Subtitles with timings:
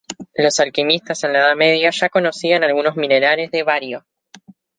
[0.33, 4.07] Los alquimistas en la Edad Media ya conocían algunos minerales de bario.